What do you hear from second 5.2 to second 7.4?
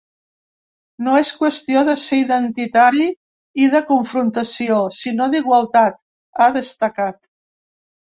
d’igualtat”, ha destacat.